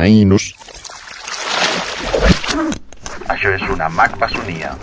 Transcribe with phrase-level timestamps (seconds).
[0.00, 0.50] Ainus.
[3.30, 4.74] Això és una magpa sonia.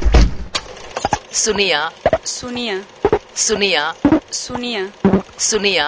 [1.31, 1.81] Sonia,
[2.23, 2.77] Sonia.
[3.33, 3.93] sonia,
[4.29, 4.83] Sonia.
[5.37, 5.87] sonia,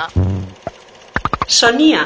[1.47, 2.05] Sonia.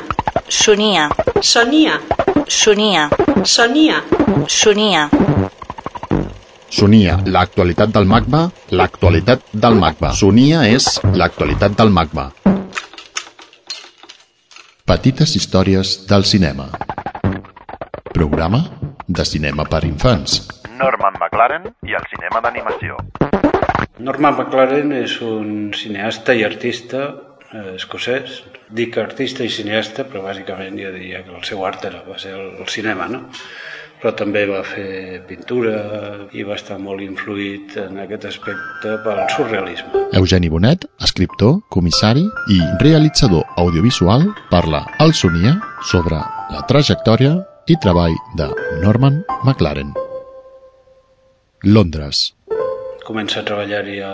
[0.50, 1.10] Sonia,
[1.44, 2.00] Sonia.
[2.48, 3.10] sonia,
[3.44, 4.04] Sonia.
[4.48, 5.10] sonia.
[6.74, 10.14] Sonia, l'actualitat del magma, l'actualitat del magma.
[10.18, 12.32] Sonia és l'actualitat del magma.
[14.90, 16.72] Petites històries del cinema.
[18.14, 18.60] Programa
[19.08, 20.44] de cinema per infants.
[20.78, 22.98] Norman McLaren i el cinema d'animació.
[23.98, 28.44] Norman McLaren és un cineasta i artista eh, escocès.
[28.70, 32.36] Dic artista i cineasta, però bàsicament jo diria que el seu art era, va ser
[32.38, 33.24] el, el cinema, no?
[34.04, 35.78] Però també va fer pintura
[36.36, 40.04] i va estar molt influït en aquest aspecte pel surrealisme.
[40.20, 45.56] Eugeni Bonet, escriptor, comissari i realitzador audiovisual, parla al Sonia
[45.90, 46.22] sobre
[46.54, 48.50] la trajectòria i treball de
[48.82, 49.94] Norman McLaren.
[51.64, 52.34] Londres.
[53.04, 54.12] Comença a treballar-hi a,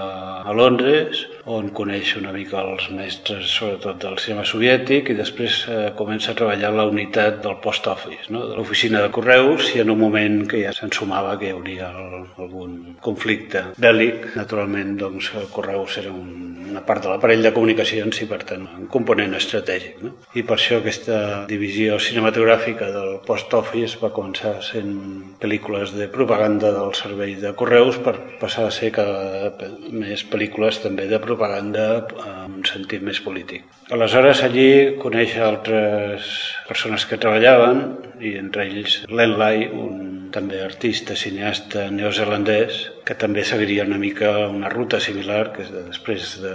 [0.50, 5.80] a Londres, on coneix una mica els mestres, sobretot del cinema soviètic, i després eh,
[5.97, 8.47] comença a treballar a la unitat del post office, no?
[8.50, 12.16] de l'oficina de correus, i en un moment que ja s'ensumava que hi hauria el,
[12.41, 16.48] algun conflicte bèl·lic, naturalment doncs, correus era un,
[16.80, 19.99] una part de l'aparell de comunicacions i per tant un component estratègic.
[20.03, 20.13] No?
[20.39, 21.17] I per això aquesta
[21.49, 24.94] divisió cinematogràfica del post office va començar sent
[25.41, 29.52] pel·lícules de propaganda del servei de correus per passar a ser cada
[29.91, 31.89] més pel·lícules també de propaganda
[32.23, 33.67] amb un sentit més polític.
[33.91, 34.69] Aleshores allí
[35.02, 36.31] coneix altres
[36.69, 37.83] persones que treballaven
[38.23, 44.31] i entre ells Len Lai, un també artista, cineasta neozelandès que també seguiria una mica
[44.47, 46.53] una ruta similar que és de, després de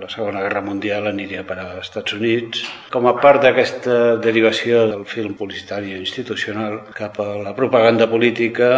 [0.00, 2.64] la Segona Guerra Mundial aniria per als Estats Units.
[2.92, 8.68] Com a part d'aquesta derivació del film publicitari institucional cap a la propaganda política,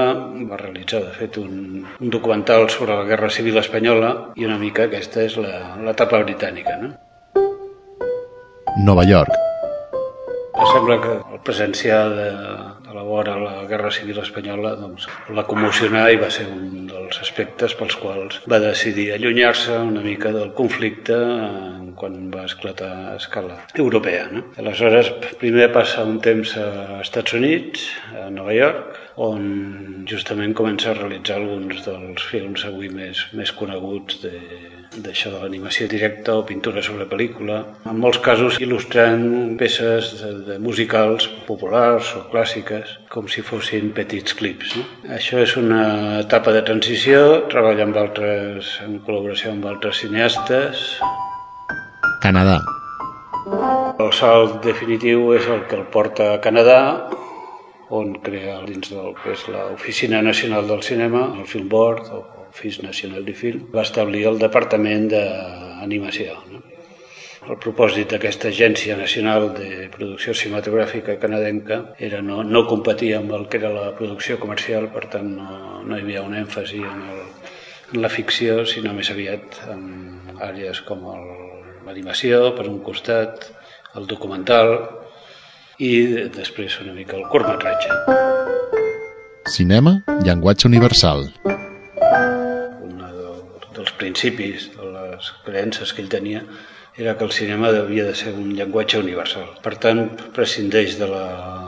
[0.50, 4.86] va realitzar, de fet, un, un documental sobre la Guerra Civil Espanyola i una mica
[4.86, 6.78] aquesta és l'etapa britànica.
[6.84, 6.94] No?
[8.84, 9.45] Nova York.
[10.66, 12.30] Em sembla que el presenciar de,
[12.82, 15.04] de la vora la Guerra Civil Espanyola doncs,
[15.38, 20.32] la commocionà i va ser un dels aspectes pels quals va decidir allunyar-se una mica
[20.34, 24.26] del conflicte eh, quan va esclatar a escala europea.
[24.34, 24.42] No?
[24.58, 27.86] Aleshores, primer passa un temps a Estats Units,
[28.18, 34.20] a Nova York, on justament comença a realitzar alguns dels films avui més, més coneguts
[34.20, 34.32] de,
[34.92, 40.58] d'això de l'animació directa o pintura sobre pel·lícula, en molts casos il·lustrant peces de, de
[40.60, 44.76] musicals populars o clàssiques, com si fossin petits clips.
[44.76, 44.86] No?
[45.16, 50.88] Això és una etapa de transició, treballa amb altres, en col·laboració amb altres cineastes.
[52.24, 52.60] Canadà.
[54.02, 56.80] El salt definitiu és el que el porta a Canadà,
[57.90, 62.82] on crea dins del que és l'Oficina Nacional del Cinema, el Film Board, o Office
[62.82, 66.38] National de Film, va establir el Departament d'Animació.
[66.50, 66.62] No?
[67.46, 71.76] El propòsit d'aquesta Agència Nacional de Producció Cinematogràfica canadenca
[72.08, 75.94] era no, no competir amb el que era la producció comercial, per tant no, no
[75.94, 77.20] hi havia un èmfasi en, el,
[77.92, 79.84] en la ficció, sinó més aviat en
[80.48, 81.06] àrees com
[81.86, 83.46] l'animació, per un costat,
[83.94, 84.74] el documental,
[85.78, 87.92] i després una mica el curtmetratge.
[89.52, 91.28] Cinema, llenguatge universal.
[92.86, 93.02] Un
[93.76, 96.42] dels principis de les creences que ell tenia
[96.96, 99.50] era que el cinema havia de ser un llenguatge universal.
[99.62, 101.26] Per tant, prescindeix de la,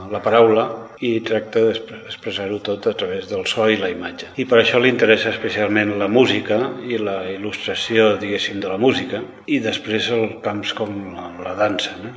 [0.08, 0.64] la paraula
[1.04, 4.32] i tracta d'expressar-ho tot a través del so i la imatge.
[4.40, 6.58] I per això li interessa especialment la música
[6.88, 11.92] i la il·lustració, diguéssim, de la música, i després els camps com la, la dansa,
[12.00, 12.16] no?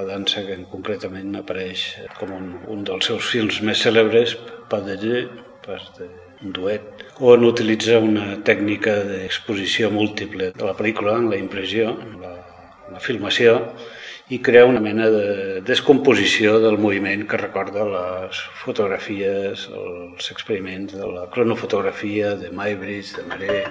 [0.00, 1.84] La dansa que concretament apareix
[2.18, 4.36] com un, un dels seus films més cèlebres,
[4.70, 5.28] Pas de
[5.66, 6.06] pas de
[6.42, 6.82] un duet,
[7.18, 11.90] on utilitza una tècnica d'exposició múltiple de la pel·lícula en la impressió,
[12.22, 12.30] la,
[12.94, 13.56] la filmació,
[14.30, 21.08] i crea una mena de descomposició del moviment que recorda les fotografies, els experiments de
[21.16, 23.64] la cronofotografia, de Maybridge, de Maré...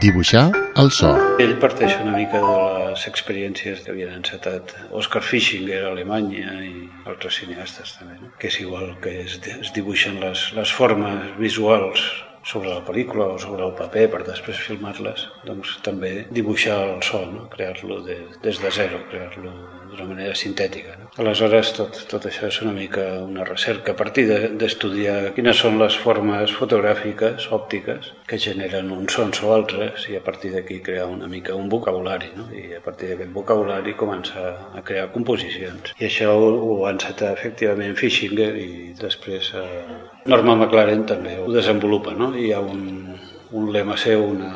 [0.00, 0.50] Dibuixar
[0.80, 1.10] el so.
[1.42, 2.56] Ell parteix una mica de
[2.90, 6.74] les experiències que havien encetat Oscar Fischinger a Alemanya i
[7.10, 8.32] altres cineastes també, no?
[8.38, 12.04] que és igual que es, es dibuixen les, les formes visuals
[12.44, 17.20] sobre la pel·lícula o sobre el paper per després filmar-les, doncs també dibuixar el so,
[17.26, 17.48] no?
[17.52, 19.52] crear-lo de, des de zero, crear-lo
[19.90, 20.94] d'una manera sintètica.
[21.00, 21.08] No?
[21.18, 25.78] Aleshores, tot, tot això és una mica una recerca a partir de- d'estudiar quines són
[25.82, 31.06] les formes fotogràfiques, òptiques, que generen uns sons o altres i a partir d'aquí crear
[31.10, 32.46] una mica un vocabulari, no?
[32.54, 35.92] i a partir d'aquest vocabulari començar a crear composicions.
[35.98, 38.70] I això ho, ho ha encetat efectivament Fischinger i
[39.00, 39.84] després eh,
[40.28, 42.12] Norma McLaren també ho desenvolupa.
[42.16, 42.30] No?
[42.36, 43.16] Hi ha un,
[43.56, 44.52] un lema seu, una,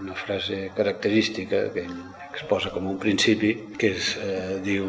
[0.00, 1.96] una frase característica que ell
[2.30, 4.88] exposa com un principi, que és, eh, diu,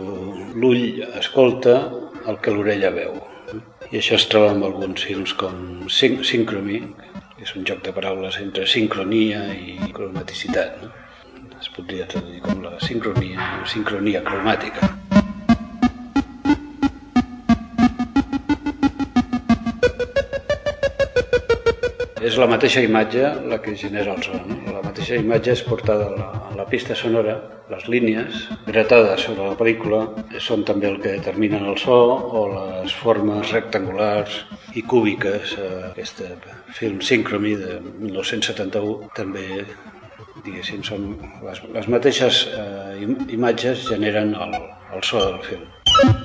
[0.56, 1.76] l'ull escolta
[2.26, 3.20] el que l'orella veu.
[3.92, 6.80] I això es troba en alguns films com Syn Synchrony,
[7.36, 10.82] que és un joc de paraules entre sincronia i cromaticitat.
[10.82, 10.94] No?
[11.60, 14.96] Es podria traduir com la sincronia, sincronia cromàtica.
[22.26, 24.34] És la mateixa imatge la que genera el so.
[24.50, 24.56] No?
[24.74, 27.36] La mateixa imatge és portada a la, a la pista sonora,
[27.70, 30.00] les línies gratades sobre la pel·lícula
[30.42, 31.98] són també el que determinen el so
[32.40, 34.40] o les formes rectangulars
[34.80, 35.54] i cúbiques.
[35.92, 36.24] Aquest
[36.80, 39.46] film Synchrony de 1971 també
[40.46, 41.12] diguéssim, són
[41.46, 44.58] les, les mateixes eh, im- imatges generen el,
[44.98, 46.25] el so del film.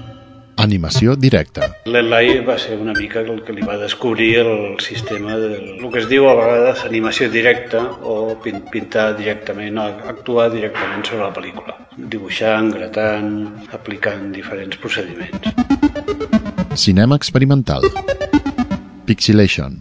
[0.71, 1.67] Animació directa.
[1.91, 5.99] L'Enlai va ser una mica el que li va descobrir el sistema del el que
[6.05, 11.33] es diu a vegades animació directa o pin- pintar directament, o actuar directament sobre la
[11.35, 13.33] pel·lícula, dibuixant, gratant,
[13.75, 15.51] aplicant diferents procediments.
[16.79, 17.83] Cinema experimental.
[19.11, 19.81] Pixelation.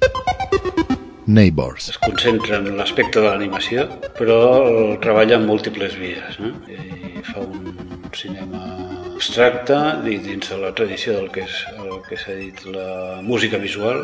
[1.30, 1.92] Neighbors.
[1.94, 3.86] Es concentra en l'aspecte de l'animació,
[4.18, 6.40] però el treballa en múltiples vies.
[6.42, 6.56] No?
[6.74, 8.64] I fa un cinema
[9.12, 9.78] abstracte
[10.08, 14.02] dins de la tradició del que és el que s'ha dit la música visual,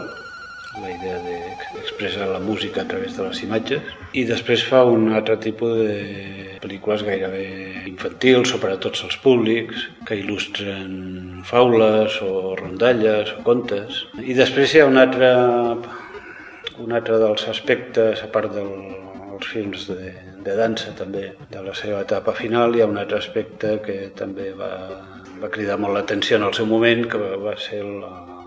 [0.83, 5.39] la idea d'expressar la música a través de les imatges, i després fa un altre
[5.41, 7.45] tipus de pel·lícules gairebé
[7.89, 14.03] infantils o per a tots els públics, que il·lustren faules o rondalles o contes.
[14.21, 15.31] I després hi ha un altre
[16.83, 20.13] un altre dels aspectes, a part dels films de,
[20.45, 24.51] de dansa també, de la seva etapa final, hi ha un altre aspecte que també
[24.57, 24.71] va,
[25.41, 28.03] va cridar molt l'atenció en el seu moment, que va, va ser el,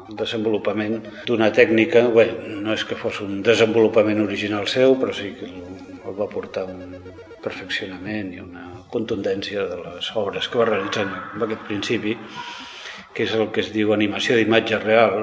[0.08, 2.28] el desenvolupament d'una tècnica, bé,
[2.64, 5.58] no és que fos un desenvolupament original seu, però sí que el,
[6.04, 6.96] el va portar un
[7.44, 12.16] perfeccionament i una contundència de les obres que va realitzar en aquest principi,
[13.14, 15.20] que és el que es diu animació d'imatge real,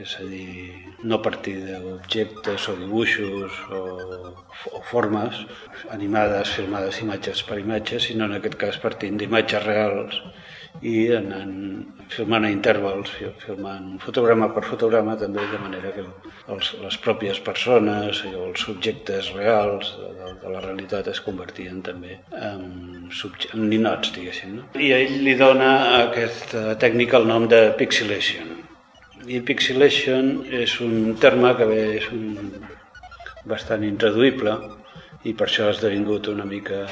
[0.00, 0.72] és a dir,
[1.06, 3.82] no partir d'objectes o dibuixos o,
[4.74, 5.44] o formes
[5.94, 10.18] animades, filmades imatges per imatges, sinó en aquest cas partint d'imatges reals
[10.82, 11.54] i anant
[12.10, 16.02] filmant a intervals, fi- filmant fotograma per fotograma també, de manera que
[16.50, 20.10] els, les pròpies persones o els subjectes reals de,
[20.42, 22.66] de, la realitat es convertien també en,
[23.06, 24.58] en ninots, diguéssim.
[24.58, 24.66] No?
[24.74, 28.63] I ell li dona a aquesta tècnica el nom de pixelation.
[29.24, 32.34] I pixelation és un terme que bé és un,
[33.48, 34.52] bastant intraduïble
[35.24, 36.82] i per això ha esdevingut una mica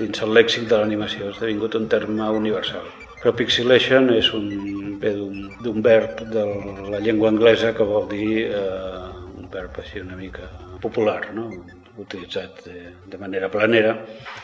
[0.00, 2.88] dins el lèxic de l'animació, ha esdevingut un terme universal.
[3.20, 4.48] Però pixelation és un,
[5.02, 6.46] ve d'un verb de
[6.90, 10.48] la llengua anglesa que vol dir eh, un verb així una mica
[10.82, 11.50] popular, no?
[12.02, 13.98] utilitzat de, de manera planera,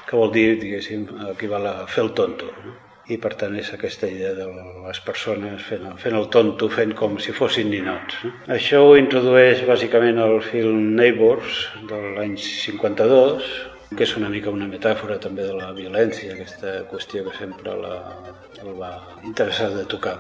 [0.06, 2.53] que vol dir, diguéssim, equival a fer el tonto.
[2.62, 2.76] No?
[3.08, 4.46] I per tant és aquesta idea de
[4.84, 8.20] les persones fent, fent el tonto, fent com si fossin ninots.
[8.25, 8.34] No?
[8.58, 13.49] Això ho introdueix bàsicament el film Neighbors de l'any 52,
[13.96, 17.96] que és una mica una metàfora també de la violència, aquesta qüestió que sempre la,
[18.60, 18.93] el va
[19.25, 20.19] interessar de tocar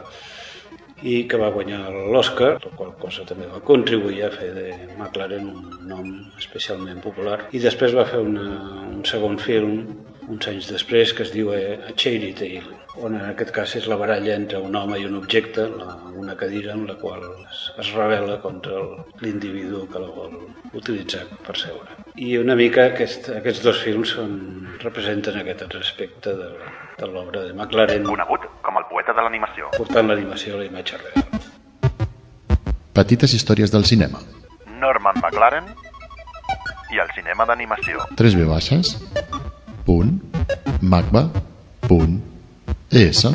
[1.06, 4.66] i que va guanyar l'Oscar, la qual cosa també va contribuir a fer de
[4.96, 6.08] McLaren un nom
[6.40, 7.38] especialment popular.
[7.54, 8.48] I després va fer una,
[8.88, 9.84] un segon film,
[10.26, 13.86] uns anys després, que es diu eh, A Cherry Tale, on en aquest cas és
[13.86, 17.70] la baralla entre un home i un objecte, la, una cadira en la qual es,
[17.78, 20.34] es revela contra el- l'individu que la vol
[20.74, 21.94] utilitzar per seure.
[22.16, 24.32] I una mica aquest, aquests dos films són,
[24.82, 26.48] representen aquest aspecte de,
[26.98, 29.70] de l'obra de McLaren, Conegut com el poeta de l'animació.
[29.76, 31.24] portant l'animació a la imatge real.
[32.94, 34.18] Petites històries del cinema.
[34.80, 35.64] Norman McLaren
[36.94, 38.02] i el cinema d'animació.
[38.16, 38.96] 3 v baixes
[39.86, 40.18] punt
[40.82, 41.28] magba
[41.86, 42.18] punt
[42.90, 43.26] es